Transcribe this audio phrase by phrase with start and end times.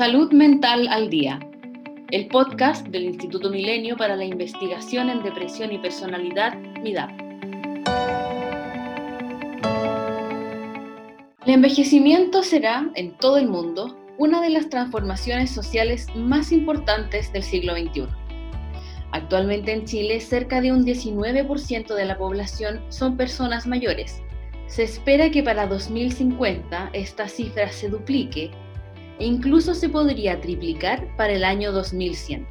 [0.00, 1.38] Salud Mental al Día,
[2.10, 7.10] el podcast del Instituto Milenio para la Investigación en Depresión y Personalidad, MIDAP.
[11.44, 17.42] El envejecimiento será, en todo el mundo, una de las transformaciones sociales más importantes del
[17.42, 18.06] siglo XXI.
[19.12, 24.22] Actualmente en Chile, cerca de un 19% de la población son personas mayores.
[24.66, 28.50] Se espera que para 2050 esta cifra se duplique
[29.20, 32.46] e incluso se podría triplicar para el año 2100.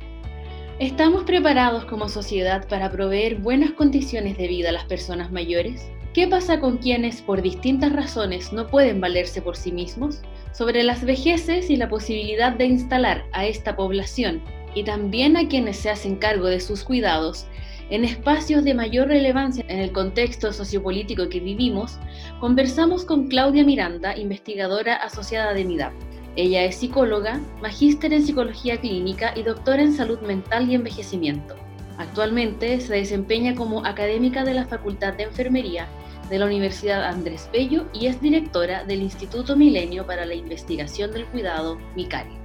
[0.80, 5.92] ¿Estamos preparados como sociedad para proveer buenas condiciones de vida a las personas mayores?
[6.14, 10.22] ¿Qué pasa con quienes por distintas razones no pueden valerse por sí mismos?
[10.54, 14.42] Sobre las vejeces y la posibilidad de instalar a esta población
[14.74, 17.46] y también a quienes se hacen cargo de sus cuidados
[17.90, 21.98] en espacios de mayor relevancia en el contexto sociopolítico que vivimos,
[22.40, 25.94] conversamos con Claudia Miranda, investigadora asociada de MIDAP.
[26.36, 31.56] Ella es psicóloga, magíster en psicología clínica y doctora en salud mental y envejecimiento.
[31.98, 35.88] Actualmente se desempeña como académica de la Facultad de Enfermería
[36.30, 41.26] de la Universidad Andrés Bello y es directora del Instituto Milenio para la Investigación del
[41.26, 42.38] Cuidado, MICARI.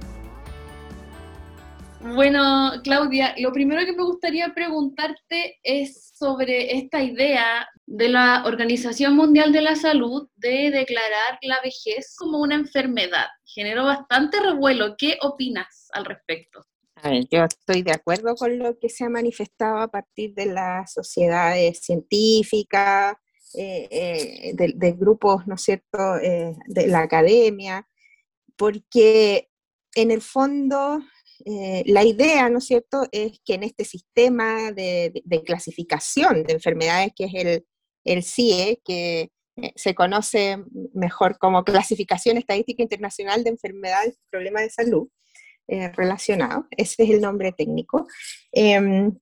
[2.01, 9.15] Bueno, Claudia, lo primero que me gustaría preguntarte es sobre esta idea de la Organización
[9.15, 13.27] Mundial de la Salud de declarar la vejez como una enfermedad.
[13.45, 14.95] Generó bastante revuelo.
[14.97, 16.61] ¿Qué opinas al respecto?
[17.29, 21.79] yo estoy de acuerdo con lo que se ha manifestado a partir de las sociedades
[21.81, 23.15] científicas,
[23.53, 27.87] eh, eh, de, grupos, ¿no es cierto?, eh, de la academia,
[28.55, 29.49] porque
[29.93, 30.99] en el fondo
[31.43, 37.11] eh, la idea, ¿no es cierto?, es que en este sistema de, clasificación de enfermedades,
[37.15, 37.65] que es el,
[38.05, 40.57] el CIE, que eh, se conoce
[40.93, 45.07] mejor como Clasificación Estadística Internacional de Enfermedades y Problemas de Salud
[45.67, 48.07] eh, Relacionados, ese es el nombre técnico.
[48.51, 49.17] Em,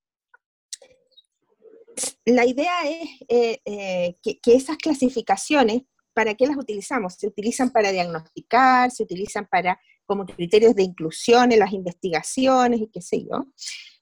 [2.25, 5.83] la idea es que, que esas clasificaciones,
[6.13, 7.15] ¿para qué las utilizamos?
[7.15, 12.87] Se utilizan para diagnosticar, se utilizan para como criterios de inclusión en las investigaciones y
[12.87, 13.45] qué sé yo.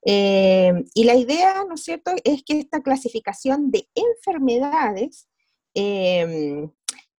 [0.06, 5.28] Eh, y la idea, ¿no es cierto?, es que esta clasificación de enfermedades
[5.76, 6.68] eh,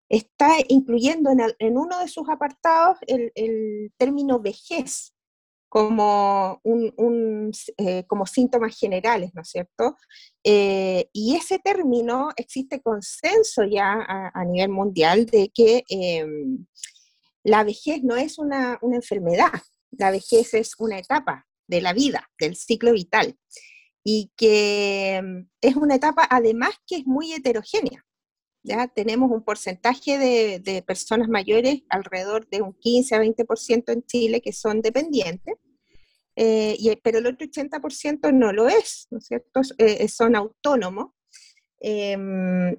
[0.09, 5.15] está incluyendo en, uno de sus apartados el, término vejez
[5.69, 6.61] como,
[7.79, 9.97] eh, como síntomas generales, ¿no es cierto?
[10.45, 14.05] y ese término existe consenso ya
[14.35, 15.83] a nivel mundial de que
[17.43, 19.63] la vejez no es una, enfermedad,
[19.93, 23.37] la vejez es una etapa de la vida, del ciclo vital,
[24.05, 28.05] y que mm, es una etapa además que es muy heterogénea.
[28.63, 28.89] ¿ya?
[28.89, 34.53] Tenemos un porcentaje de, personas mayores, alrededor de un 15 a 20% en Chile, que
[34.53, 35.55] son dependientes,
[36.37, 39.61] eh, pero el otro 80% no lo es, ¿no es cierto?
[39.79, 41.13] Eh, son autónomos.
[41.81, 42.77] Em,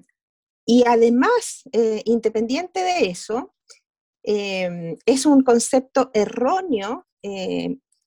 [0.66, 3.54] y además, eh, independiente de eso,
[4.26, 7.06] Em, es un concepto erróneo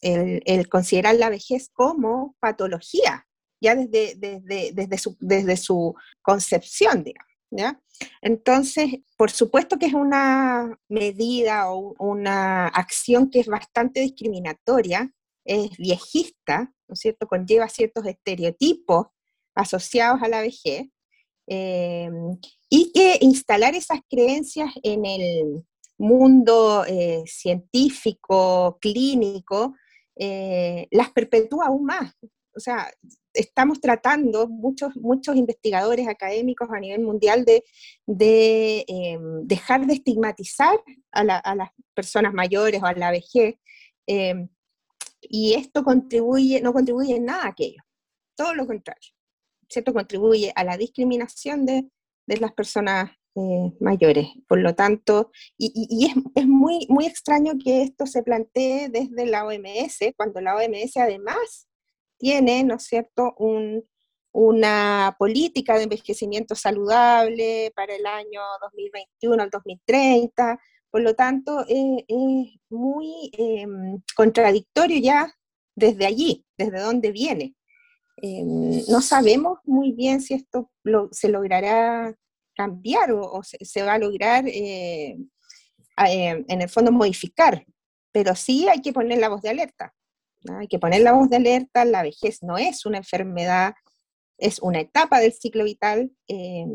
[0.08, 3.28] eh, el, considerar la vejez como patología,
[3.62, 7.28] ya desde, desde, desde, su, desde su, concepción, digamos.
[7.50, 7.82] ¿ya?
[8.22, 15.12] Entonces, por supuesto que es una medida o una acción que es bastante discriminatoria,
[15.46, 17.28] es viejista, ¿no es cierto?
[17.28, 19.08] Conlleva ciertos estereotipos
[19.56, 20.88] asociados a la vejez,
[21.48, 22.38] em,
[22.70, 25.66] y que instalar esas creencias en el,
[25.98, 29.76] mundo eh, científico, clínico,
[30.20, 32.14] eh, las perpetúa aún más.
[32.56, 32.90] O sea,
[33.34, 37.64] estamos tratando, muchos, muchos investigadores académicos a nivel mundial, de,
[38.88, 40.80] em, dejar de estigmatizar
[41.12, 43.56] a, las personas mayores o a la vejez.
[44.08, 44.50] Em,
[45.22, 47.84] y esto contribuye, no contribuye en nada a aquello,
[48.36, 49.12] todo lo contrario.
[49.70, 49.94] ¿cierto?
[49.94, 51.90] Contribuye a la discriminación de,
[52.26, 54.30] de las personas eh, mayores.
[54.48, 60.00] Por lo tanto, y, es, muy, muy extraño que esto se plantee desde la OMS,
[60.16, 61.68] cuando la OMS además
[62.18, 63.36] tiene, ¿no es cierto?,
[64.32, 70.60] una política de envejecimiento saludable para el año 2021 al 2030.
[70.90, 75.32] Por lo tanto, eh, es muy em, contradictorio ya
[75.76, 77.56] desde allí, desde donde viene.
[78.18, 80.72] Em, no sabemos muy bien si esto
[81.12, 82.16] se logrará
[82.58, 85.18] cambiar o, se, va a lograr eh,
[86.06, 87.66] eh, en el fondo modificar,
[88.12, 89.94] pero sí hay que poner la voz de alerta.
[90.60, 93.76] Hay que poner la voz de alerta, la vejez no es una enfermedad,
[94.38, 96.66] es una etapa del ciclo vital eh,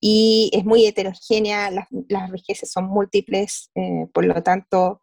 [0.00, 3.70] y es muy heterogénea, las, las vejeces son múltiples,
[4.12, 5.00] por lo tanto,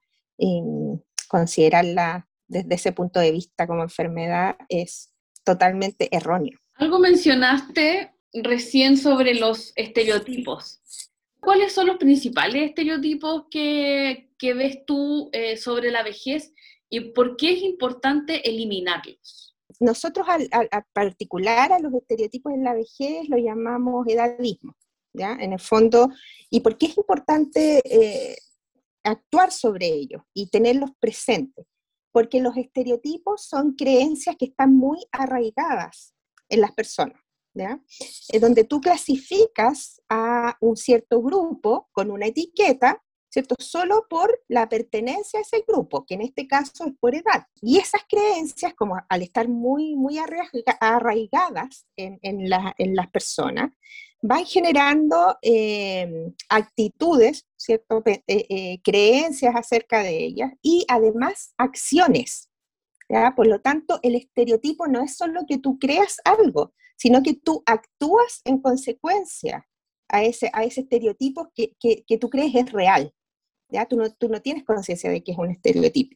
[1.27, 5.11] considerarla desde ese punto de vista como enfermedad es
[5.43, 6.59] totalmente erróneo.
[6.75, 10.79] Algo mencionaste recién sobre los estereotipos.
[11.39, 16.53] ¿Cuáles son los principales estereotipos que, ves tú eh, sobre la vejez
[16.89, 19.55] y por qué es importante eliminarlos?
[19.79, 20.47] Nosotros al,
[20.93, 24.75] particular a los estereotipos en la vejez lo llamamos edadismo,
[25.13, 25.33] ¿ya?
[25.39, 26.09] En el fondo,
[26.49, 28.37] ¿y por qué es importante eh,
[29.03, 31.65] actuar sobre ellos y tenerlos presentes?
[32.11, 36.13] Porque los estereotipos son creencias que están muy arraigadas
[36.49, 37.20] en las personas.
[37.53, 37.81] ¿Ya?
[38.39, 43.55] donde tú clasificas a un cierto grupo con una etiqueta ¿cierto?
[43.59, 47.47] Solo por la pertenencia a ese grupo, que en este caso es por edad.
[47.61, 53.71] Y esas creencias, como al estar muy, muy arraigadas en, en, las personas,
[54.21, 58.03] van generando eh, actitudes, ¿cierto?
[58.05, 62.49] Eh, eh, creencias acerca de ellas y además acciones.
[63.09, 63.33] ¿ya?
[63.33, 67.63] Por lo tanto, el estereotipo no es solo que tú creas algo, sino que tú
[67.65, 69.67] actúas en consecuencia
[70.07, 73.11] a ese, a ese estereotipo que, que, que tú crees es real.
[73.69, 73.87] ¿ya?
[73.87, 76.15] Tú, no, tú no tienes conciencia de que es un estereotipo.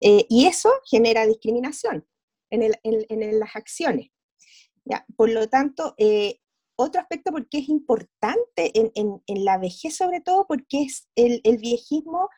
[0.00, 2.06] Eh, y eso genera discriminación
[2.48, 4.08] en, el, en, las acciones.
[4.86, 5.04] ¿ya?
[5.18, 6.40] Por lo tanto, eh,
[6.76, 8.90] otro aspecto porque es importante en,
[9.26, 12.30] en, la vejez sobre todo, porque es el, el viejismo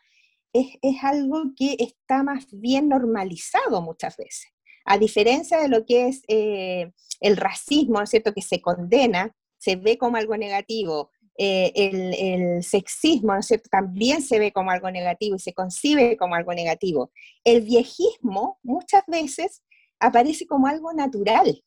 [0.52, 4.52] es, es, algo que está más bien normalizado muchas veces.
[4.84, 9.34] A diferencia de lo que es eh, el racismo, ¿no es cierto?, que se condena,
[9.58, 13.34] se ve como algo negativo, eh, el, sexismo,
[13.70, 17.10] También se ve como algo negativo y se concibe como algo negativo.
[17.42, 19.62] El viejismo muchas veces
[19.98, 21.64] aparece como algo natural,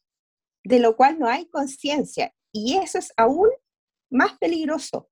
[0.64, 3.50] de lo cual no hay conciencia, y eso es aún
[4.10, 5.10] más peligroso.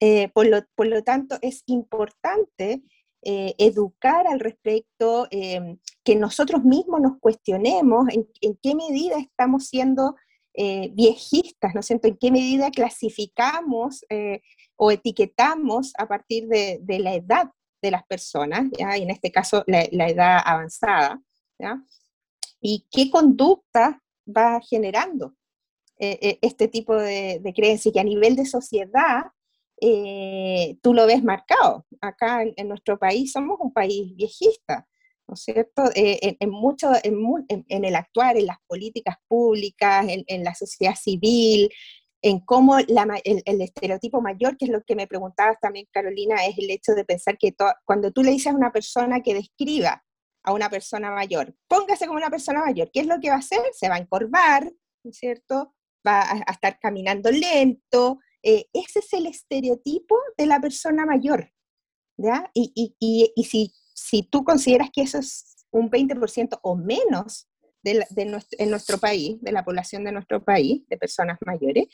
[0.00, 2.82] Eh, por, lo, tanto, es importante
[3.22, 10.16] eh, educar al respecto, que nosotros mismos nos cuestionemos en, qué medida estamos siendo
[10.54, 12.08] eh, viejistas, ¿no siento?
[12.08, 14.40] ¿En qué medida clasificamos eh,
[14.76, 17.50] o etiquetamos a partir de, la edad
[17.82, 18.96] de las personas, ¿ya?
[18.96, 21.20] y en este caso la, edad avanzada,
[21.58, 21.84] ¿ya?
[22.58, 25.34] y qué conducta va generando
[25.98, 29.26] este tipo de, de creencias, que a nivel de sociedad
[30.82, 31.86] tú lo ves marcado.
[32.00, 34.86] Acá en, nuestro país somos un país viejista,
[35.26, 35.84] ¿no es cierto?
[35.94, 41.70] Eh, en, mucho, en, el actuar, en las políticas públicas, en, la sociedad civil,
[42.22, 46.70] en cómo el, estereotipo mayor, que es lo que me preguntabas también, Carolina, es el
[46.70, 47.54] hecho de pensar que
[47.84, 50.04] cuando tú le dices a una persona que describa
[50.42, 53.38] a una persona mayor, póngase como una persona mayor, ¿qué es lo que va a
[53.38, 53.60] hacer?
[53.72, 54.64] Se va a encorvar,
[55.04, 55.74] ¿no es cierto?
[56.06, 58.18] Va a, estar caminando lento.
[58.42, 61.52] Eh, ese es el estereotipo de la persona mayor.
[62.16, 62.50] ¿ya?
[62.54, 67.48] Y, y, y, y si si tú consideras que eso es un 20% o menos
[67.82, 71.86] de, nuestro, en nuestro país, de la población de nuestro país, de personas mayores,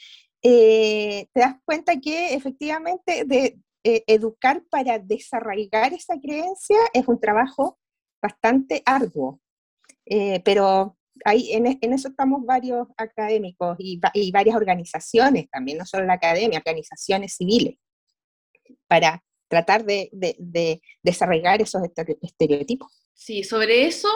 [0.42, 7.20] eh, te das cuenta que efectivamente de, eh, educar para desarraigar esa creencia es un
[7.20, 7.78] trabajo
[8.22, 9.40] bastante arduo,
[10.44, 16.04] pero ahí, en, en, eso estamos varios académicos y, y, varias organizaciones también, no solo
[16.04, 17.76] la academia, organizaciones civiles,
[18.86, 21.82] para tratar de, de, desarrollar esos
[22.22, 22.92] estereotipos.
[23.14, 24.08] Sí, sobre eso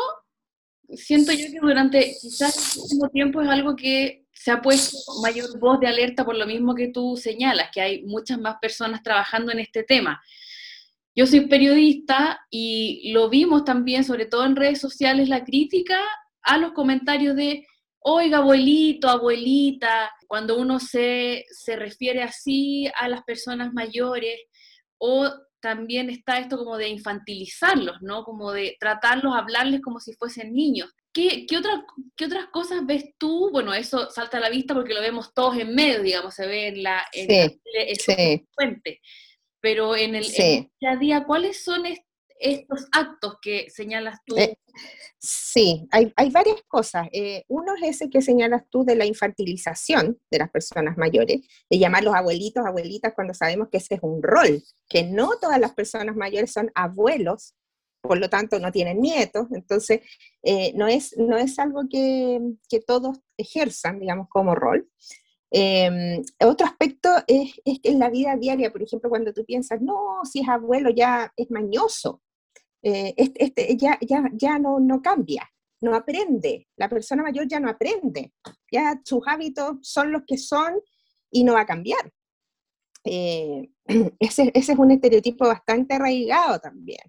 [0.94, 5.58] siento yo que durante quizás el último tiempo es algo que se ha puesto mayor
[5.58, 9.52] voz de alerta por lo mismo que tú señalas, que hay muchas más personas trabajando
[9.52, 10.20] en este tema.
[11.14, 15.98] Yo soy periodista y lo vimos también, sobre todo en redes sociales, la crítica
[16.42, 17.66] a los comentarios de,
[18.00, 24.40] oiga, abuelito, abuelita, cuando uno se, se refiere así a las personas mayores,
[24.98, 25.28] o
[25.60, 28.24] también está esto como de infantilizarlos, ¿no?
[28.24, 30.90] Como de tratarlos, hablarles como si fuesen niños.
[31.12, 33.50] ¿Qué, qué, otras cosas ves tú?
[33.50, 36.68] Bueno, eso salta a la vista porque lo vemos todos en medio, digamos, se ve
[36.68, 37.04] en la...
[37.12, 37.50] En
[37.98, 38.46] sí,
[39.60, 41.84] Pero en el, día a día, ¿cuáles son
[42.40, 44.36] estos actos que señalas tú?
[44.36, 44.56] Eh,
[45.18, 47.08] sí, hay, hay, varias cosas.
[47.12, 51.78] Eh, uno es ese que señalas tú de la infantilización de las personas mayores, de
[51.78, 56.16] llamarlos abuelitos, abuelitas, cuando sabemos que ese es un rol, que no todas las personas
[56.16, 57.54] mayores son abuelos,
[58.00, 60.00] por lo tanto no tienen nietos, entonces
[60.42, 64.88] eh, no, es, no es algo que, que todos ejerzan, digamos, como rol.
[65.52, 69.80] Em, otro aspecto es, es, que en la vida diaria, por ejemplo, cuando tú piensas,
[69.82, 72.22] no, si es abuelo ya es mañoso,
[72.82, 75.48] eh, este, este, ya, ya, ya no, no cambia,
[75.80, 78.32] no aprende, la persona mayor ya no aprende,
[78.70, 80.80] ya sus hábitos son los que son
[81.30, 82.12] y no va a cambiar.
[83.04, 83.70] Eh,
[84.18, 87.00] ese, ese, es un estereotipo bastante arraigado también.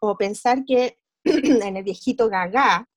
[0.00, 2.88] o pensar que en el viejito gaga,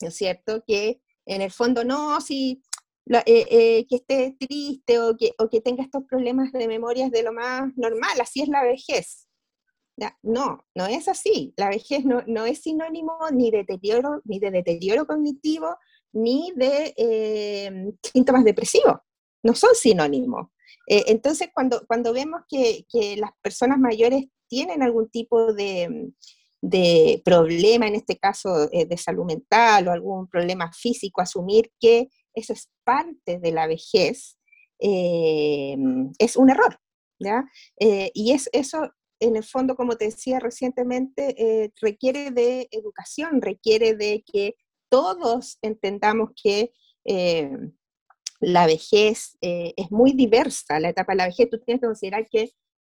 [0.00, 0.62] ¿no es cierto?
[0.66, 2.62] Que en el fondo no, si
[3.08, 7.12] eh, eh, que esté triste o que, o que tenga estos problemas de memoria es
[7.12, 9.25] de lo más normal, así es la vejez.
[10.22, 11.54] No, no es así.
[11.56, 15.76] La vejez no, no es sinónimo ni, deterioro, ni de deterioro cognitivo,
[16.12, 18.96] ni de eh, síntomas depresivos.
[19.42, 20.48] No son sinónimos.
[20.86, 26.12] entonces, cuando, cuando vemos que, que, las personas mayores tienen algún tipo de,
[26.60, 32.52] de problema, en este caso de salud mental o algún problema físico, asumir que eso
[32.52, 34.38] es parte de la vejez,
[34.78, 35.76] eh,
[36.18, 36.78] es un error.
[37.18, 37.44] ¿ya?
[37.80, 43.40] Eh, y es, eso, en el fondo, como te decía recientemente, eh, requiere de educación,
[43.40, 44.56] requiere de que
[44.88, 46.72] todos entendamos que
[48.40, 52.50] la vejez es muy diversa, la etapa de la vejez, tú tienes que considerar que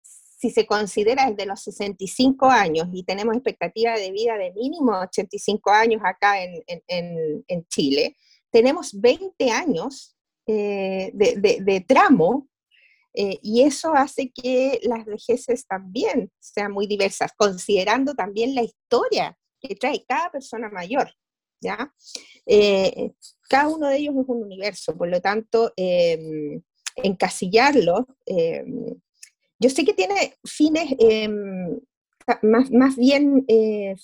[0.03, 5.71] si se considera desde los 65 años y tenemos expectativa de vida de mínimo 85
[5.71, 8.17] años acá en, en, en Chile,
[8.51, 12.48] tenemos 20 años eh, de, tramo
[13.21, 19.37] eh, y eso hace que las vejeces también sean muy diversas, considerando también la historia
[19.61, 21.11] que trae cada persona mayor.
[21.61, 21.93] ¿ya?
[22.47, 23.11] Eh,
[23.49, 26.63] cada uno de ellos es un universo, por lo tanto, em,
[26.95, 28.95] encasillarlo, em,
[29.59, 31.81] yo sé que tiene fines em,
[32.43, 33.45] más, más, bien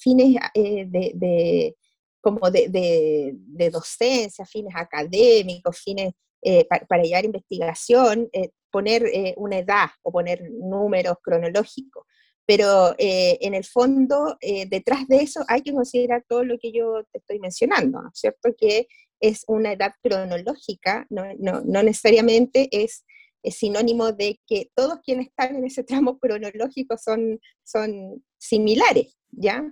[0.00, 1.76] fines de,
[2.20, 6.14] como de, docencia, fines académicos, fines
[6.46, 12.04] eh, para, llevar investigación, eh, poner eh, una edad o poner números cronológicos.
[12.46, 14.36] Pero en el fondo,
[14.68, 18.20] detrás de eso hay que considerar todo lo que yo te estoy mencionando, ¿no es
[18.20, 18.50] cierto?
[18.54, 18.86] Que
[19.18, 23.06] es una edad cronológica, no, necesariamente es,
[23.42, 29.64] es, sinónimo de que todos quienes están en ese tramo cronológico son, son similares, ¿ya?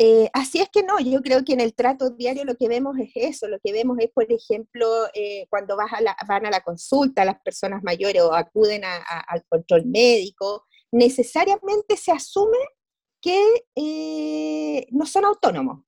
[0.00, 2.96] Eh, así es que no, yo creo que en el trato diario lo que vemos
[2.98, 7.40] es eso, lo que vemos es, por ejemplo, eh, cuando van a la consulta las
[7.40, 12.58] personas mayores o acuden al control médico, necesariamente se asume
[13.20, 15.84] que eh, no son autónomos,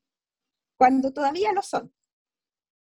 [0.76, 1.92] cuando todavía lo son.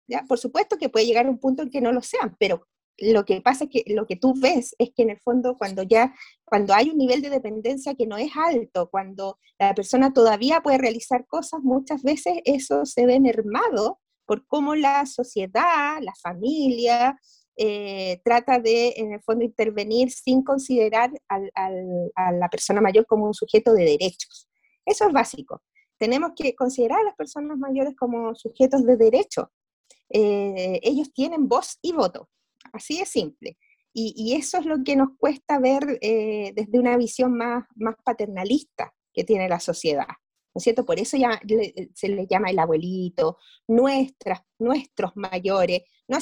[0.08, 0.24] ¿ya?
[0.28, 2.68] Por supuesto que puede llegar un punto en que no lo sean, pero
[2.98, 5.82] lo que pasa es que lo que tú ves es que en el fondo cuando
[5.82, 10.62] ya, cuando hay un nivel de dependencia que no es alto, cuando la persona todavía
[10.62, 17.18] puede realizar cosas, muchas veces eso se ve mermado por cómo la sociedad, la familia,
[17.56, 23.34] eh, trata de, en el fondo, intervenir sin considerar a la persona mayor como un
[23.34, 24.48] sujeto de derechos.
[24.84, 25.62] Eso es básico.
[25.98, 29.50] Tenemos que considerar a las personas mayores como sujetos de derecho.
[30.10, 32.28] Eh, ellos tienen voz y voto
[32.72, 33.56] Así de simple.
[33.98, 37.64] Y, eso es lo que nos cuesta ver eh, desde una visión más,
[38.04, 40.06] paternalista que tiene la sociedad.
[40.06, 40.84] ¿No es cierto?
[40.84, 41.40] Por eso ya
[41.94, 46.18] se le llama el abuelito, nuestras, nuestros mayores, no,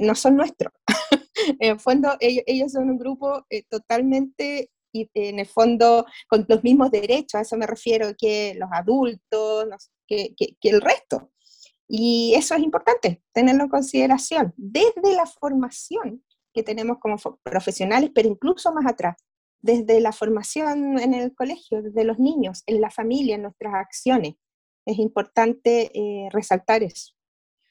[0.00, 0.72] no son nuestros.
[1.60, 6.90] en el fondo, ellos, son un grupo eh, totalmente, en el fondo, con los mismos
[6.90, 11.30] derechos, a eso me refiero que los adultos, que el resto.
[11.88, 18.28] Y eso es importante, tenerlo en consideración desde la formación que tenemos como profesionales, pero
[18.28, 19.16] incluso más atrás,
[19.60, 24.34] desde la formación en el colegio, desde los niños, en la familia, en nuestras acciones.
[24.84, 27.14] Es importante eh, resaltar eso,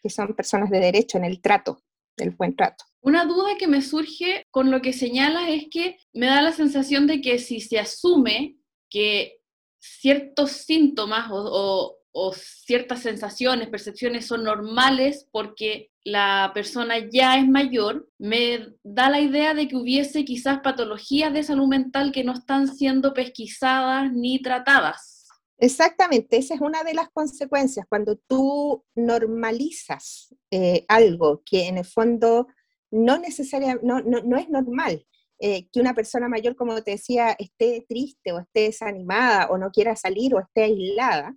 [0.01, 1.81] que son personas de derecho en el trato,
[2.17, 2.86] el buen trato.
[3.01, 7.07] Una duda que me surge con lo que señalas es que me da la sensación
[7.07, 8.57] de que si se asume
[8.89, 9.39] que
[9.79, 11.97] ciertos síntomas o
[12.33, 19.53] ciertas sensaciones, percepciones son normales porque la persona ya es mayor, me da la idea
[19.53, 25.27] de que hubiese quizás patologías de salud mental que no están siendo pesquisadas ni tratadas.
[25.59, 27.86] Exactamente, esa es una de las consecuencias.
[27.89, 32.47] Cuando tú normalizas eh, algo que en el fondo
[32.91, 35.05] no, es normal,
[35.39, 39.71] eh, que una persona mayor, como te decía, esté triste o esté desanimada o no
[39.71, 41.36] quiera salir o esté aislada,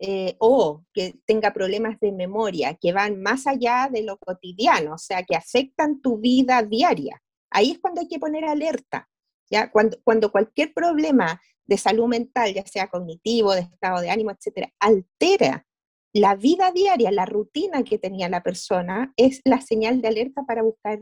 [0.00, 4.98] eh, o que tenga problemas de memoria que van más allá de lo cotidiano, o
[4.98, 7.22] sea, que afectan tu vida diaria.
[7.50, 9.08] Ahí es cuando hay que poner alerta.
[9.50, 9.70] ¿ya?
[9.70, 14.72] Cuando, cuando cualquier problema de salud mental, ya sea cognitivo, de estado de ánimo, etcétera,
[14.80, 15.64] altera
[16.12, 20.62] la vida diaria, la rutina que tenía la persona, es la señal de alerta para
[20.62, 21.00] buscar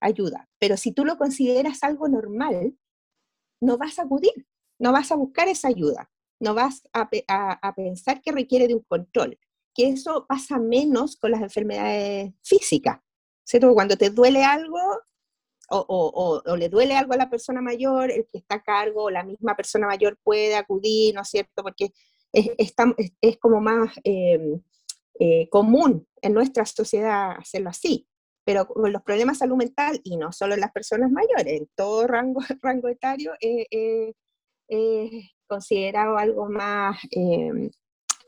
[0.00, 0.48] ayuda.
[0.58, 2.76] Pero si tú lo consideras algo normal,
[3.60, 4.46] no vas a acudir,
[4.78, 7.08] no vas a buscar esa ayuda no vas a,
[7.74, 9.38] pensar que requiere de un control,
[9.74, 13.00] que eso pasa menos con las enfermedades físicas,
[13.44, 13.72] ¿cierto?
[13.74, 14.78] Cuando te duele algo,
[15.68, 19.24] o, le duele algo a la persona mayor, el que está a cargo, o la
[19.24, 21.62] misma persona mayor puede acudir, ¿no es cierto?
[21.62, 21.92] Porque
[22.32, 24.60] es, como más em,
[25.18, 28.06] eh, común en nuestra sociedad hacerlo así.
[28.44, 31.68] Pero con los problemas de salud mental, y no solo en las personas mayores, en
[31.74, 33.32] todo rango, rango etario,
[35.46, 37.70] considerado algo más, em,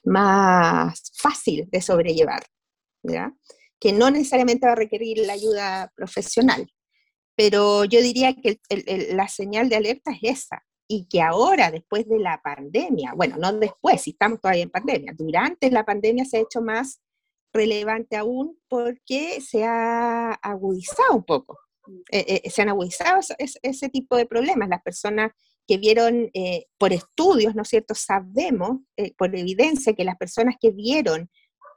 [0.05, 2.45] más fácil de sobrellevar,
[3.03, 3.33] ¿ya?
[3.81, 6.67] que no necesariamente va a requerir la ayuda profesional.
[7.37, 8.61] Pero yo diría que
[9.13, 13.53] la señal de alerta es esa, y que ahora, después de la pandemia, bueno, no
[13.53, 17.01] después, si estamos todavía en pandemia, durante la pandemia se ha hecho más
[17.53, 21.59] relevante aún porque se ha agudizado un poco,
[22.11, 24.69] eh, eh, se han agudizado ese, tipo de problemas.
[24.69, 25.33] Las personas
[25.69, 27.95] que vieron eh, por estudios, ¿no es cierto?
[27.95, 28.79] Sabemos
[29.17, 31.31] por evidencia que las personas que vieron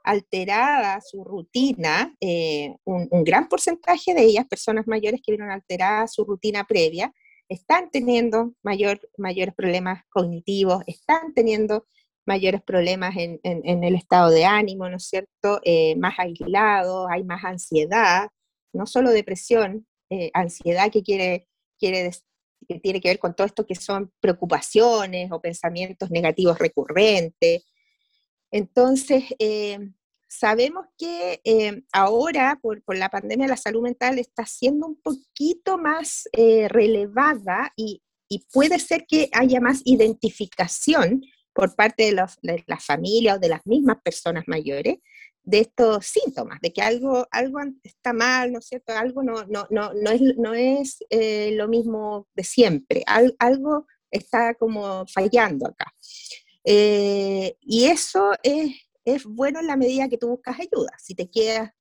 [0.04, 6.24] alterada su rutina, eh, un, gran porcentaje de ellas, personas mayores que vieron alterada su
[6.24, 7.12] rutina previa,
[7.48, 11.86] están teniendo mayor, mayores problemas cognitivos, están teniendo
[12.26, 15.60] mayores problemas en, el estado de ánimo, ¿no es cierto?
[15.64, 18.28] Eh, más aislados, hay más ansiedad,
[18.72, 22.10] no solo depresión, eh, ansiedad que quiere, quiere
[22.80, 27.64] tiene que ver con todo esto que son preocupaciones o pensamientos negativos recurrentes,
[28.52, 29.78] entonces, eh,
[30.28, 36.28] sabemos que eh, ahora, por, la pandemia, la salud mental está siendo un poquito más
[36.32, 38.02] eh, relevada y,
[38.50, 43.60] puede ser que haya más identificación por parte de, de la familia o de las
[43.66, 45.00] mismas personas mayores
[45.44, 48.92] de estos síntomas, de que algo, algo está mal, ¿no es cierto?
[48.92, 55.04] Algo no, no, no, no es, no es lo mismo de siempre, algo está como
[55.06, 55.92] fallando acá.
[56.64, 58.70] Eh, y eso es,
[59.04, 60.92] es, bueno en la medida que tú buscas ayuda.
[60.98, 61.72] Si te quedas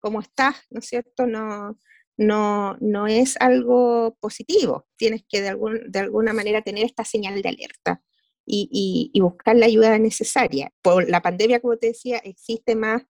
[0.00, 1.26] como estás, ¿no es cierto?
[1.26, 1.78] No,
[2.18, 4.86] no, no es algo positivo.
[4.96, 8.02] Tienes que de, algún, de alguna manera tener esta señal de alerta
[8.46, 10.70] y, buscar la ayuda necesaria.
[10.82, 13.02] Por la pandemia, como te decía, existe más,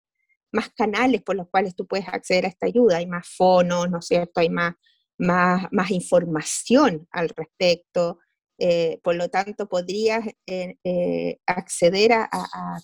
[0.52, 2.98] más canales por los cuales tú puedes acceder a esta ayuda.
[2.98, 4.40] Hay más fonos, ¿no es cierto?
[4.40, 4.74] Hay más,
[5.18, 8.18] más, más información al respecto.
[8.58, 12.28] Eh, por lo tanto podrías eh, eh, acceder a,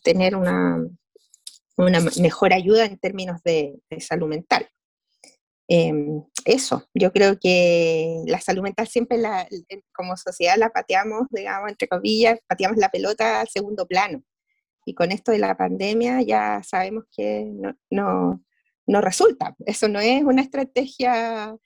[0.03, 0.85] tener una,
[1.77, 4.69] una, mejor ayuda en términos de, salud mental.
[5.73, 9.47] Em, eso, yo creo que la salud mental siempre la,
[9.95, 14.23] como sociedad la pateamos, digamos, entre comillas, pateamos la pelota al segundo plano.
[14.85, 18.45] Y con esto de la pandemia ya sabemos que no, no,
[18.87, 19.55] no resulta.
[19.65, 21.57] Eso no es una estrategia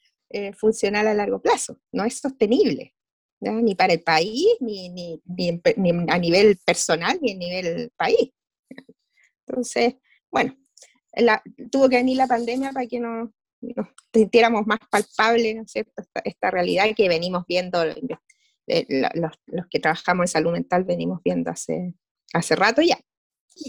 [0.58, 2.94] funcional a largo plazo, no es sostenible
[3.40, 5.60] ni para el país, ni, ni, ni,
[6.08, 8.30] a nivel personal, ni a nivel país.
[9.46, 9.96] Entonces,
[10.30, 10.56] bueno,
[11.70, 13.30] tuvo que venir la pandemia para que nos,
[13.76, 19.66] nos sintiéramos más palpables, ¿no es cierto?, esta, realidad que venimos viendo, eh, los, los,
[19.70, 21.94] que trabajamos en salud mental venimos viendo hace,
[22.32, 22.98] hace rato ya.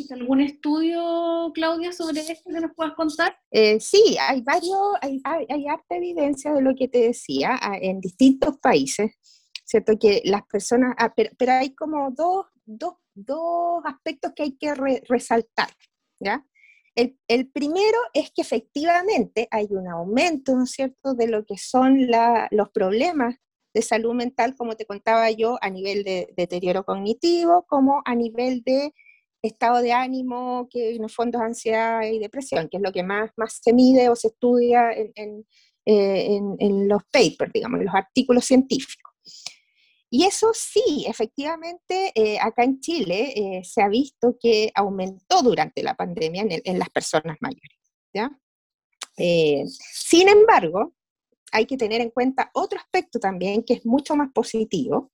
[0.10, 3.38] ¿Algún estudio, Claudia, sobre esto que nos puedas contar?
[3.51, 8.01] Eh, sí, hay varios, hay, hay, hay, harta evidencia de lo que te decía en
[8.01, 9.12] distintos países.
[9.65, 9.97] ¿cierto?
[9.99, 15.69] Que las personas, ah, pero, hay como dos, dos, dos, aspectos que hay que resaltar,
[16.19, 16.45] ¿ya?
[16.95, 22.08] El, primero es que efectivamente hay un aumento, ¿no es cierto?, de lo que son
[22.51, 23.36] los problemas
[23.73, 28.63] de salud mental, como te contaba yo, a nivel de deterioro cognitivo, como a nivel
[28.63, 28.93] de
[29.41, 33.03] estado de ánimo, que en el fondo es ansiedad y depresión, que es lo que
[33.03, 33.31] más,
[33.62, 39.14] se mide o se estudia eh, en, en los papers, digamos, en los artículos científicos.
[40.15, 45.84] Y eso sí, efectivamente, eh, acá en Chile eh, se ha visto que aumentó durante
[45.84, 47.78] la pandemia en, las personas mayores.
[48.13, 48.32] ¿ya?
[49.17, 50.95] Eh, sin embargo,
[51.51, 55.12] hay que tener en cuenta otro aspecto también que es mucho más positivo,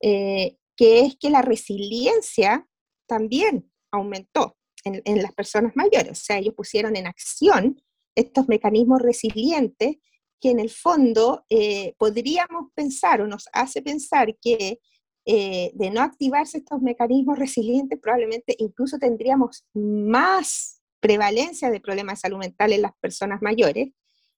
[0.00, 2.66] que es que la resiliencia
[3.06, 6.10] también aumentó en, en las personas mayores.
[6.10, 7.80] O sea, ellos pusieron en acción
[8.16, 9.98] estos mecanismos resilientes
[10.42, 14.80] que en el fondo eh, podríamos pensar o nos hace pensar que
[15.24, 22.22] eh, de no activarse estos mecanismos resilientes, probablemente incluso tendríamos más prevalencia de problemas de
[22.22, 23.90] salud mental en las personas mayores,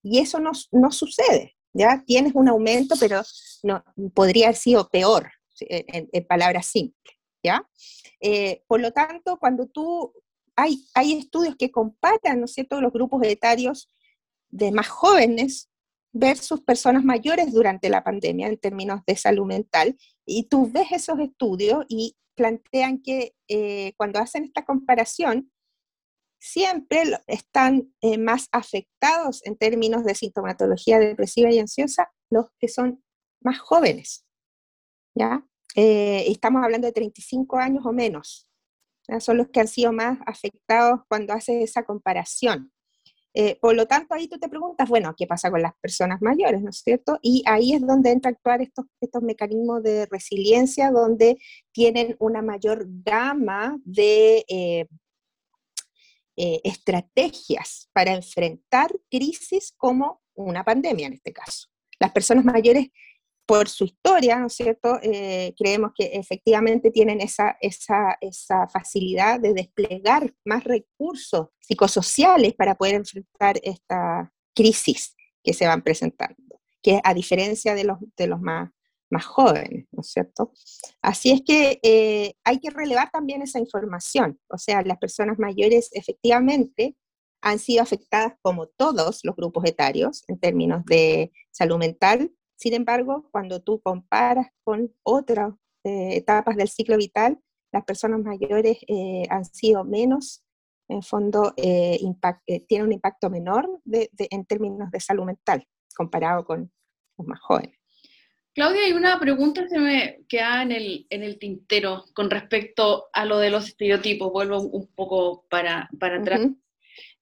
[0.03, 2.05] y eso no, no sucede, ¿ya?
[2.07, 3.23] Tienes un aumento, pero
[3.63, 7.67] no, podría haber sido peor, en, palabras simples, ¿ya?
[8.21, 10.13] Eh, por lo tanto, cuando tú,
[10.55, 13.89] hay, hay estudios que comparan, ¿no es cierto?, los grupos etarios
[14.51, 15.71] de más jóvenes
[16.15, 19.99] versus personas mayores durante la pandemia en términos de salud mental.
[20.25, 25.51] Y tú ves esos estudios y plantean que eh, cuando hacen esta comparación,
[26.41, 33.03] siempre están eh, más afectados en términos de sintomatología depresiva y ansiosa los que son
[33.43, 34.25] más jóvenes.
[35.17, 35.45] ¿ya?
[35.75, 38.49] Eh, estamos hablando de 35 años o menos.
[39.21, 42.73] Son los que han sido más afectados cuando haces esa comparación.
[43.37, 46.63] Eh, por lo tanto, ahí tú te preguntas, bueno, ¿qué pasa con las personas mayores,
[46.63, 47.19] no es cierto?
[47.21, 51.39] Y ahí es donde entra a actuar estos, estos mecanismos de resiliencia, donde
[51.73, 54.87] tienen una mayor gama de eh,
[56.37, 61.69] eh, estrategias para enfrentar crisis como una pandemia en este caso.
[61.99, 62.89] Las personas mayores
[63.47, 69.41] por su historia, ¿no es cierto?, eh, creemos que efectivamente tienen esa, esa, esa, facilidad
[69.41, 77.01] de desplegar más recursos psicosociales para poder enfrentar esta crisis que se van presentando, que
[77.05, 78.71] a diferencia de los, de los más,
[79.11, 80.53] más jóvenes, ¿no es cierto?
[81.03, 85.91] Así es que eh, hay que relevar también esa información, o sea, las personas mayores
[85.93, 86.97] efectivamente
[87.43, 92.33] han sido afectadas como todos los grupos etarios en términos de salud mental,
[92.65, 95.53] sin embargo, cuando tú comparas con otras
[95.85, 97.39] eh, etapas del ciclo vital,
[97.71, 100.43] las personas mayores eh, han sido menos,
[100.89, 102.01] en fondo, eh,
[102.67, 106.73] tienen un impacto menor en términos de salud mental comparado con
[107.19, 107.79] los más jóvenes.
[108.55, 113.09] Claudia, hay una pregunta que se me queda en el, en el tintero con respecto
[113.13, 114.33] a lo de los estereotipos.
[114.33, 116.41] Vuelvo un poco para, para atrás.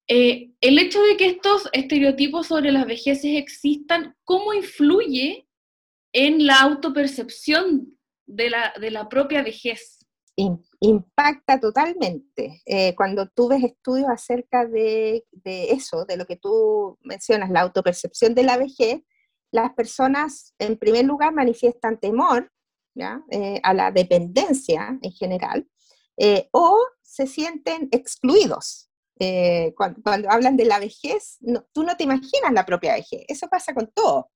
[0.09, 5.47] Eh, el hecho de que estos estereotipos sobre las vejeces existan, ¿cómo influye
[6.13, 9.99] en la autopercepción de la, de la propia vejez?
[10.81, 12.63] impacta totalmente.
[12.65, 18.35] Eh, cuando tú ves estudios acerca de, eso, de lo que tú mencionas, la autopercepción
[18.35, 19.03] de la vejez,
[19.53, 22.51] las personas en primer lugar manifiestan temor.
[23.31, 25.67] Eh, a la dependencia en general,
[26.51, 31.39] o se sienten excluidos, eh, cuando, hablan de la vejez,
[31.73, 33.25] tú no te imaginas la propia vejez.
[33.29, 34.31] Eso pasa con todo.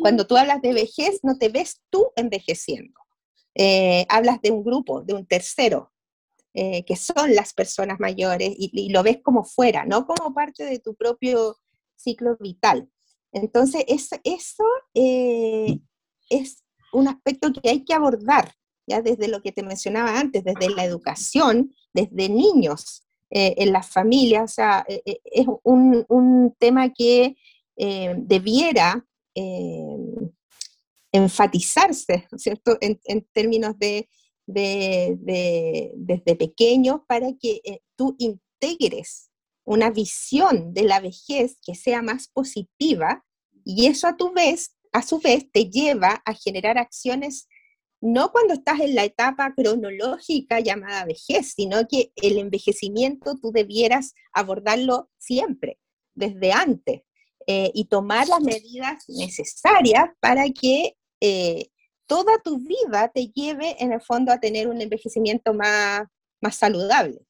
[0.00, 3.00] Cuando tú hablas de vejez, no te ves tú envejeciendo.
[3.54, 5.92] Eh, hablas de un grupo, de un tercero,
[6.52, 10.78] eh, que son las personas mayores, y, lo ves como fuera, no como parte de
[10.80, 11.56] tu propio
[11.96, 12.90] ciclo vital.
[13.32, 18.52] Entonces, eso, eso es un aspecto que hay que abordar,
[18.86, 23.88] ya desde lo que te mencionaba antes, desde la educación, desde niños, eh, en las
[23.88, 27.36] familias, o sea, eh, eh, es un, un, tema que
[27.76, 29.04] debiera
[31.10, 34.08] enfatizarse, ¿cierto?, en, en términos de,
[34.46, 37.60] de, de, desde pequeños para que
[37.96, 39.30] tú integres
[39.64, 43.24] una visión de la vejez que sea más positiva
[43.64, 47.48] y eso a tu vez, a su vez, te lleva a generar acciones
[48.04, 54.14] no cuando estás en la etapa cronológica llamada vejez, sino que el envejecimiento tú debieras
[54.34, 55.78] abordarlo siempre,
[56.14, 57.00] desde antes,
[57.46, 61.68] eh, y tomar las medidas necesarias para que eh,
[62.06, 66.02] toda tu vida te lleve en el fondo a tener un envejecimiento más,
[66.42, 67.20] más saludable.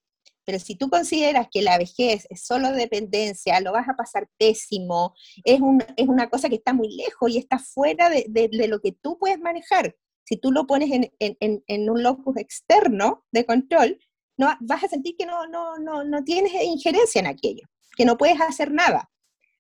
[0.45, 5.15] Pero si tú consideras que la vejez es solo dependencia, lo vas a pasar pésimo,
[5.45, 5.61] es,
[5.97, 9.17] es una cosa que está muy lejos y está fuera de, de lo que tú
[9.19, 13.99] puedes manejar, si tú lo pones en, un locus externo de control,
[14.37, 18.73] no, vas a sentir que no, no, tienes injerencia en aquello, que no puedes hacer
[18.73, 19.11] nada.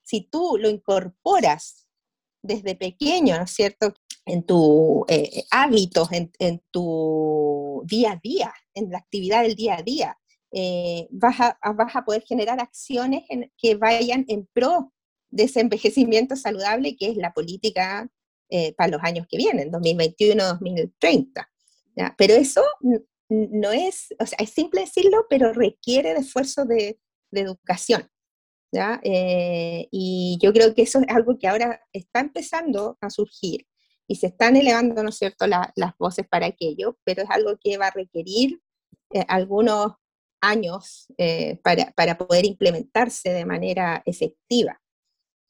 [0.03, 1.87] Si tú lo incorporas
[2.42, 3.94] desde pequeño, ¿no es cierto?,
[4.27, 9.83] en tus eh, hábitos, en, tu día a día, en la actividad del día a
[9.83, 10.18] día,
[10.50, 13.24] eh, vas, a, vas, a, poder generar acciones
[13.59, 14.92] que vayan en pro
[15.29, 18.09] de ese envejecimiento saludable, que es la política
[18.57, 21.49] eh, para los años que vienen, 2021-2030.
[22.17, 22.62] Pero eso
[23.29, 27.01] no es, o sea, es simple decirlo, pero requiere de esfuerzo de,
[27.33, 28.09] educación.
[28.71, 29.01] ¿ya?
[29.03, 33.67] Eh, y yo creo que eso es algo que ahora está empezando a surgir
[34.07, 37.77] y se están elevando, ¿no es cierto?, las voces para aquello, pero es algo que
[37.77, 38.61] va a requerir
[39.12, 39.95] eh, algunos
[40.40, 41.09] años
[41.64, 44.81] para, para, poder implementarse de manera efectiva.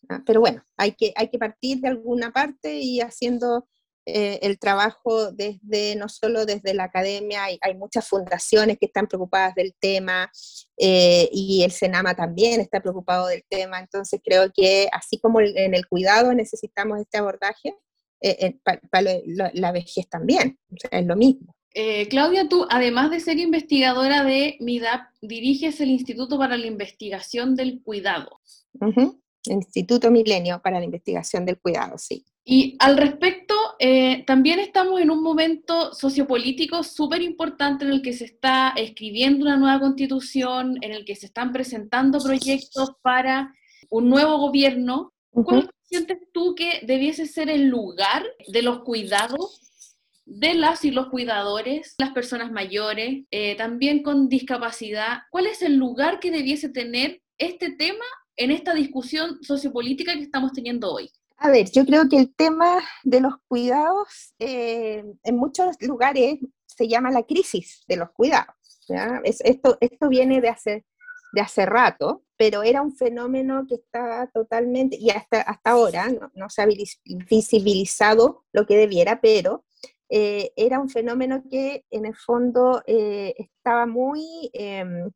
[0.09, 0.23] ¿Ah?
[0.27, 3.67] Pero bueno, hay que, hay que partir de alguna parte y haciendo
[4.07, 9.07] eh, el trabajo desde, no solo desde la academia, hay, hay muchas fundaciones que están
[9.07, 10.31] preocupadas del tema
[10.77, 15.75] eh, y el Senama también está preocupado del tema, entonces creo que así como en
[15.75, 17.75] el cuidado necesitamos este abordaje,
[18.21, 18.59] eh,
[18.91, 19.11] para
[19.55, 20.59] la vejez también,
[20.91, 21.55] es lo mismo.
[22.09, 27.83] Claudia, tú, además de ser investigadora de MIDAP, diriges el Instituto para la Investigación del
[27.83, 28.41] Cuidado.
[29.47, 32.25] Instituto Milenio para la Investigación del Cuidado, sí.
[32.47, 38.13] Y al respecto, eh, también estamos en un momento sociopolítico súper importante en el que
[38.13, 43.55] se está escribiendo una nueva constitución, en el que se están presentando proyectos para
[43.89, 45.15] un nuevo gobierno.
[45.31, 49.61] ¿Cuál sientes tú que debiese ser el lugar de los cuidados
[50.27, 55.23] de las y los cuidadores, las personas mayores, eh, también con discapacidad?
[55.31, 58.05] ¿Cuál es el lugar que debiese tener este tema
[58.37, 61.11] en esta discusión sociopolítica que estamos teniendo hoy?
[61.37, 66.89] A ver, yo creo que el tema de los cuidados eh, en muchos lugares se
[66.89, 68.55] llama la crisis de los cuidados.
[69.25, 70.85] esto, esto viene de hace,
[71.33, 76.51] de hace rato, pero era un fenómeno que estaba totalmente, y hasta, hasta ahora no,
[76.51, 76.67] se ha
[77.29, 79.65] visibilizado lo que debiera, pero
[80.09, 85.11] eh, era un fenómeno que en el fondo eh, estaba muy em,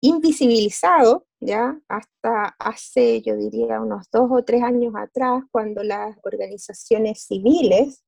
[0.00, 1.78] invisibilizado, ¿ya?
[1.88, 8.02] Hasta hace, yo diría, unos dos o tres años atrás, cuando las organizaciones civiles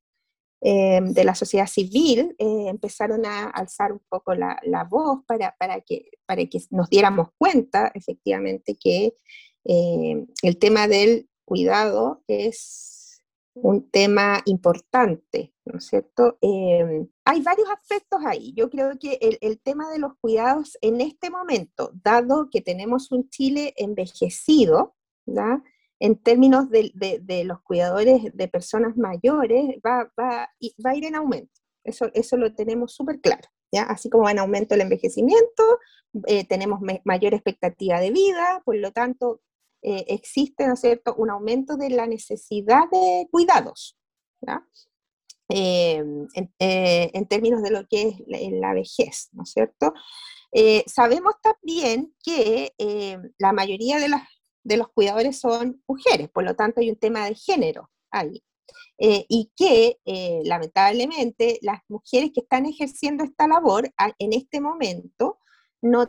[0.64, 5.80] eh, de la sociedad civil eh, empezaron a alzar un poco la, voz para, para,
[5.80, 9.14] que, para que nos diéramos cuenta, efectivamente, que
[9.64, 12.91] eh, el tema del cuidado es
[13.54, 16.38] un tema importante, ¿no es cierto?
[16.40, 18.52] Em, hay varios aspectos ahí.
[18.54, 23.28] Yo creo que el, tema de los cuidados en este momento, dado que tenemos un
[23.28, 24.94] Chile envejecido,
[25.26, 25.58] ¿verdad?
[26.00, 30.48] en términos de, los cuidadores de personas mayores, va, va,
[30.84, 31.52] va a ir en aumento.
[31.84, 33.48] Eso, eso lo tenemos súper claro.
[33.70, 33.84] ¿ya?
[33.84, 35.62] Así como va en aumento el envejecimiento,
[36.26, 39.40] eh, tenemos mayor expectativa de vida, por lo tanto,
[39.82, 43.98] eh, existe, ¿no es cierto?, un aumento de la necesidad de cuidados,
[45.48, 46.04] eh,
[46.60, 49.92] eh, en, términos de lo que es la, vejez, ¿no es cierto?
[50.86, 52.72] sabemos también que
[53.38, 54.22] la mayoría de, las,
[54.62, 58.42] de los cuidadores son mujeres, por lo tanto hay un tema de género ahí.
[58.98, 59.98] y que
[60.44, 65.38] lamentablemente las mujeres que están ejerciendo esta labor en este momento
[65.82, 66.08] no,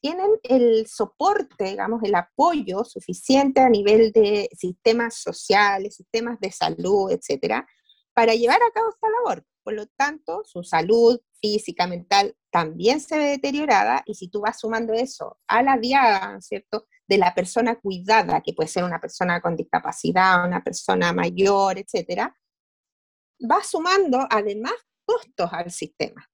[0.00, 7.10] tienen el soporte, digamos, el apoyo suficiente a nivel de sistemas sociales, sistemas de salud,
[7.10, 7.66] etcétera,
[8.14, 9.44] para llevar a cabo esta labor.
[9.64, 14.60] Por lo tanto, su salud física, mental, también se ve deteriorada y si tú vas
[14.60, 19.40] sumando eso a la diada, ¿cierto?, de la persona cuidada, que puede ser una persona
[19.40, 22.36] con discapacidad, una persona mayor, etcétera,
[23.50, 26.28] va sumando además costos al sistema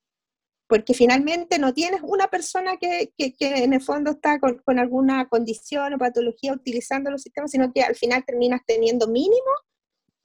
[0.66, 5.28] porque finalmente no tienes una persona que, que, en el fondo está con, con, alguna
[5.28, 9.50] condición o patología utilizando los sistemas, sino que al final terminas teniendo mínimo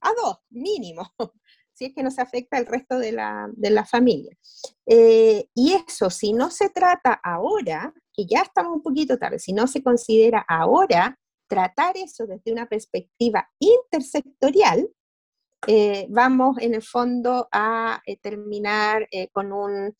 [0.00, 1.02] a dos, mínimo,
[1.74, 4.36] si es que no se afecta el resto de la, de la familia.
[4.86, 9.52] Eh, y eso, si no se trata ahora, que ya estamos un poquito tarde, si
[9.52, 14.88] no se considera ahora tratar eso desde una perspectiva intersectorial,
[15.66, 19.94] eh, vamos en el fondo a eh, terminar con un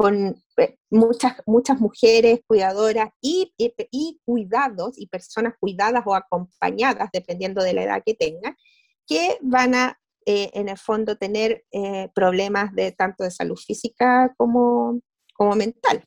[0.00, 7.62] con eh, muchas, muchas mujeres cuidadoras y, y, cuidados y personas cuidadas o acompañadas, dependiendo
[7.62, 8.56] de la edad que tengan,
[9.06, 14.32] que van a, eh, en el fondo, tener eh, problemas de tanto de salud física
[14.38, 15.00] como,
[15.34, 16.02] como mental.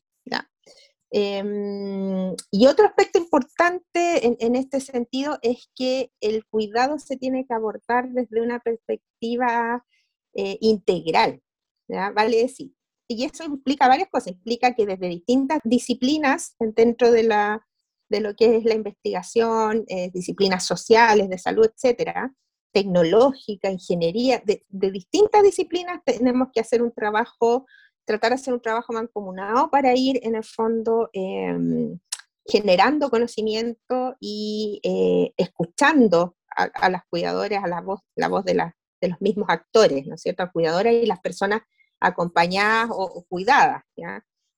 [1.16, 7.46] Em, y otro aspecto importante en, en, este sentido es que el cuidado se tiene
[7.46, 9.86] que abordar desde una perspectiva
[10.34, 11.40] integral.
[11.86, 12.10] ¿ya?
[12.10, 12.72] Vale decir,
[13.08, 17.66] y eso implica varias cosas, implica que desde distintas disciplinas dentro de, la,
[18.08, 22.32] de lo que es la investigación, eh, disciplinas sociales, de salud, etcétera,
[22.72, 27.66] tecnológica, ingeniería, de, distintas disciplinas tenemos que hacer un trabajo,
[28.04, 31.98] tratar de hacer un trabajo mancomunado para ir en el fondo em,
[32.46, 39.08] generando conocimiento y eh, escuchando a, las cuidadoras, a la voz, la voz de, de
[39.08, 40.42] los mismos actores, ¿no es cierto?
[40.42, 41.62] A cuidadoras y las personas
[42.04, 43.82] acompañadas o, cuidadas.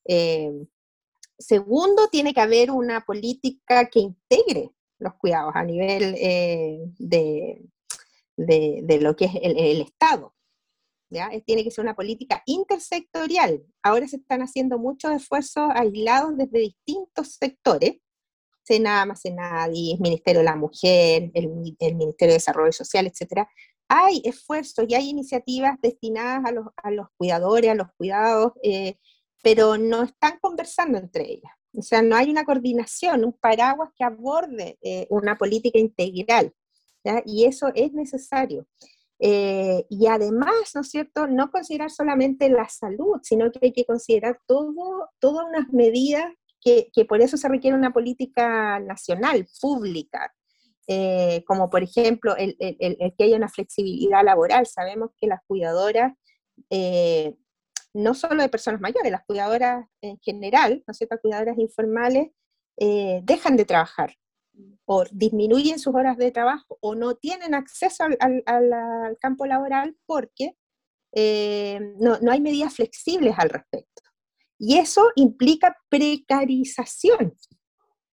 [0.05, 0.53] Eh,
[1.39, 7.63] segundo, tiene que haber una política que integre los cuidados a nivel eh, de,
[8.37, 10.35] de, lo que es el, Estado.
[11.45, 13.63] Tiene que ser una política intersectorial.
[13.83, 17.99] Ahora se están haciendo muchos esfuerzos aislados desde distintos sectores.
[18.65, 23.49] Senama, Senadi, Ministerio de la Mujer, el, el Ministerio de Desarrollo Social, etcétera,
[23.89, 28.97] hay esfuerzos y hay iniciativas destinadas a los, a los cuidadores, a los cuidados, eh,
[29.43, 31.53] pero no están conversando entre ellas.
[31.77, 36.53] O sea, no hay una coordinación, un paraguas que aborde eh, una política integral.
[37.25, 38.67] Y eso es necesario.
[39.19, 43.85] Eh, y además, ¿no es cierto?, no considerar solamente la salud, sino que hay que
[43.85, 46.27] considerar todo, todas unas medidas
[46.61, 50.35] que, que por eso se requiere una política nacional, pública,
[50.89, 54.67] eh, como por ejemplo el, que haya una flexibilidad laboral.
[54.67, 56.13] Sabemos que las cuidadoras,
[56.71, 57.37] eh,
[57.93, 62.29] no solo de personas mayores, las cuidadoras en general, ¿no es cierto?, cuidadoras informales,
[62.79, 64.15] eh, dejan de trabajar
[64.85, 70.57] o disminuyen sus horas de trabajo o no tienen acceso al, campo laboral porque
[71.99, 74.03] no, no hay medidas flexibles al respecto.
[74.59, 77.35] Y eso implica precarización,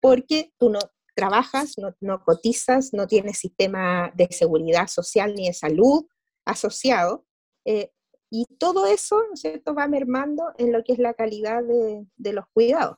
[0.00, 0.80] porque tú no
[1.14, 6.06] trabajas, no, cotizas, no tienes sistema de seguridad social ni de salud
[6.44, 7.24] asociado,
[7.64, 7.90] eh,
[8.30, 12.96] y todo eso, cierto?, va mermando en lo que es la calidad de, los cuidados.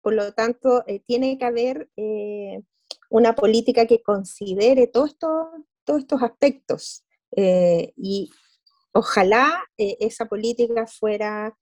[0.00, 2.62] Por lo tanto, eh, tiene que haber eh,
[3.10, 5.10] una política que considere todos
[5.86, 7.04] estos aspectos.
[7.36, 8.30] y
[8.92, 11.54] ojalá esa política fuera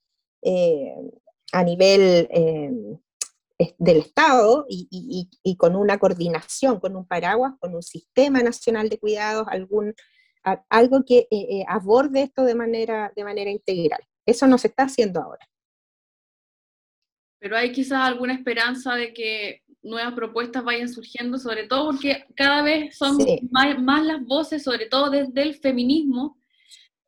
[1.53, 2.29] a nivel
[3.79, 9.47] del Estado y, con una coordinación, con un paraguas, con un sistema nacional de cuidados,
[9.49, 9.95] algún,
[10.69, 14.01] algo que eh, eh, aborde esto de manera, de manera integral.
[14.27, 15.49] Eso no se está haciendo ahora.
[17.39, 22.63] Pero hay quizás alguna esperanza de que nuevas propuestas vayan surgiendo, sobre todo porque cada
[22.63, 23.19] vez son
[23.51, 26.39] más, las voces, sobre todo desde el feminismo,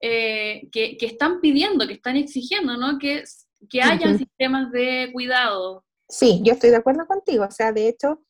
[0.00, 2.98] eh, que, están pidiendo, que están exigiendo, ¿no?
[2.98, 3.24] Que,
[3.68, 7.44] que haya sistemas de cuidado, Sí, yo estoy de acuerdo contigo.
[7.44, 8.22] O sea, de hecho,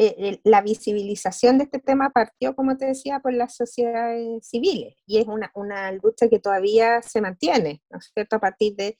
[0.00, 5.18] eh, la visibilización de este tema partió, como te decía, por las sociedades civiles y
[5.18, 8.96] es una, lucha que todavía se mantiene, ¿no es cierto?, a partir de,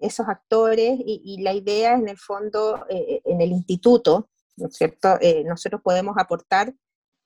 [0.00, 5.18] esos actores y, la idea en el fondo, eh, en el instituto, ¿no es cierto?,
[5.20, 6.72] eh, nosotros podemos aportar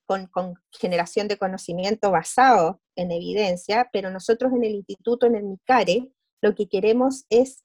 [0.06, 5.44] con, con, generación de conocimiento basado en evidencia, pero nosotros en el instituto, en el
[5.44, 7.62] MICARE, lo que queremos es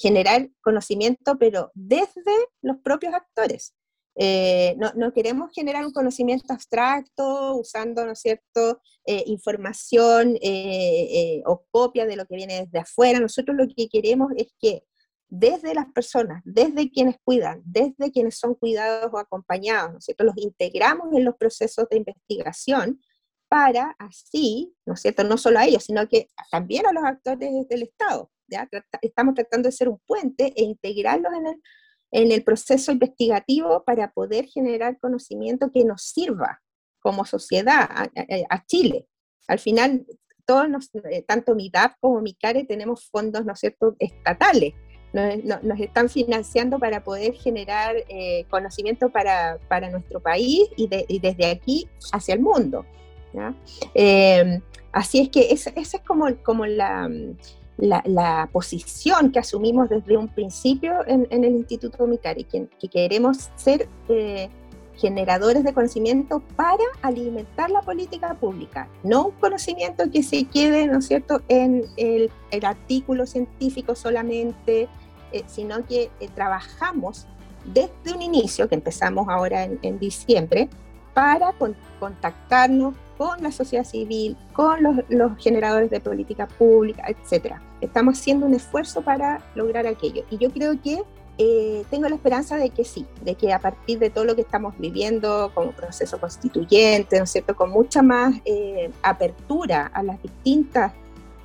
[0.00, 3.74] generar conocimiento, pero desde los propios actores.
[4.14, 10.36] Eh, no, queremos generar un conocimiento abstracto usando, ¿no cierto?, eh, información
[11.46, 13.20] o copia de lo que viene desde afuera.
[13.20, 14.84] Nosotros lo que queremos es que
[15.28, 21.24] desde las personas, desde quienes cuidan, desde quienes son cuidados o acompañados, los integramos en
[21.24, 23.00] los procesos de investigación
[23.48, 27.82] para así, ¿no cierto?, no solo a ellos, sino que también a los actores del
[27.82, 28.30] Estado
[29.00, 31.62] estamos tratando de ser un puente e integrarlos en el,
[32.12, 36.60] en el proceso investigativo para poder generar conocimiento que nos sirva
[37.00, 37.88] como sociedad
[38.48, 39.06] a, Chile.
[39.48, 40.06] Al final,
[40.46, 44.74] todos eh, tanto MIDAP como MICARE tenemos fondos, ¿no cierto?, estatales.
[45.12, 51.86] Nos, están financiando para poder generar eh, conocimiento para, para, nuestro país y, desde aquí
[52.12, 52.86] hacia el mundo.
[53.94, 54.60] Eh,
[54.90, 57.10] así es que esa es como, como la,
[57.78, 63.88] la, posición que asumimos desde un principio en, el Instituto Micari, que, que queremos ser
[64.08, 64.48] eh,
[64.96, 70.98] generadores de conocimiento para alimentar la política pública, no un conocimiento que se quede, ¿no
[70.98, 72.30] es cierto?, en el,
[72.64, 74.88] artículo científico solamente,
[75.32, 77.26] eh, sino que eh, trabajamos
[77.64, 80.68] desde un inicio, que empezamos ahora en, diciembre,
[81.14, 81.52] para
[81.98, 87.56] contactarnos con la sociedad civil, con los, generadores de política pública, etc.
[87.80, 90.24] Estamos haciendo un esfuerzo para lograr aquello.
[90.30, 91.02] Y yo creo que
[91.38, 94.42] eh, tengo la esperanza de que sí, de que a partir de todo lo que
[94.42, 100.92] estamos viviendo como proceso constituyente, ¿no es con mucha más eh, apertura a las distintas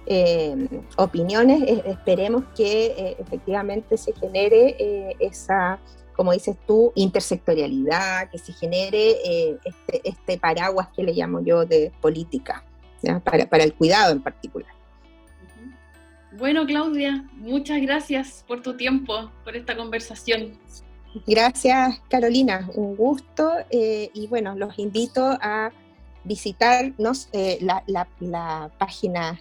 [0.05, 5.79] eh, opiniones, esperemos que efectivamente se genere esa
[6.17, 11.63] como dices tú, intersectorialidad, que se genere eh, este, este, paraguas que le llamo yo
[11.63, 12.63] de política,
[13.23, 14.71] para, el cuidado en particular.
[16.31, 20.57] Bueno, Claudia, muchas gracias por tu tiempo, por esta conversación.
[21.27, 25.71] Gracias, Carolina, un gusto eh, y bueno, los invito a
[26.23, 29.39] visitarnos eh, la, página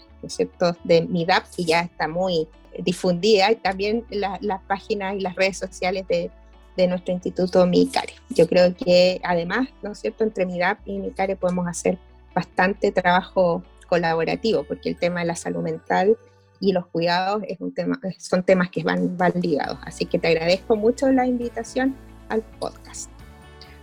[0.84, 2.46] de MIDAP, que ya está muy
[2.78, 6.30] difundida, y también las páginas y las redes sociales de
[6.76, 8.14] de nuestro instituto MICARE.
[8.30, 11.98] Yo creo que además, ¿no es cierto?, entre MIDAP y MICARE podemos hacer
[12.34, 16.16] bastante trabajo colaborativo, porque el tema de la salud mental
[16.60, 19.78] y los cuidados es un tema, son temas que van, van ligados.
[19.82, 21.96] Así que te agradezco mucho la invitación
[22.28, 23.10] al podcast.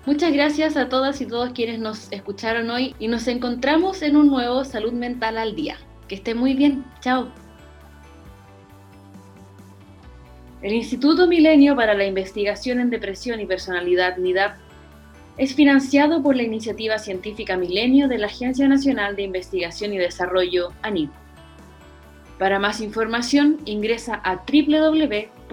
[0.06, 4.28] Muchas gracias a todas y todos quienes nos escucharon hoy y nos encontramos en un
[4.28, 5.78] nuevo Salud Mental al Día.
[6.10, 6.84] Que esté muy bien.
[7.00, 7.32] Chao.
[10.64, 14.56] El Instituto Milenio para la Investigación en Depresión y Personalidad, NIDAP,
[15.38, 20.72] es financiado por la iniciativa científica Milenio de la Agencia Nacional de Investigación y Desarrollo,
[20.82, 21.10] ANID.
[22.40, 25.44] Para más información, ingresa a www.midap.org.